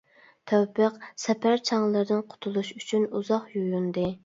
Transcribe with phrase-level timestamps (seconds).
[0.51, 4.11] تەۋپىق سەپەر چاڭلىرىدىن قۇتۇلۇش ئۈچۈن ئۇزاق يۇيۇندى.